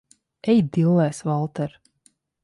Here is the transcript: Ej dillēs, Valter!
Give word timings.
Ej 0.53 0.61
dillēs, 0.77 1.19
Valter! 1.27 1.75